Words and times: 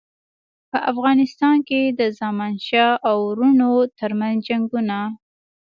په 0.71 0.77
افغانستان 0.91 1.57
کې 1.69 1.81
د 1.99 2.01
زمانشاه 2.19 2.91
او 3.09 3.15
وروڼو 3.29 3.71
ترمنځ 3.99 4.37
جنګونه. 4.49 4.99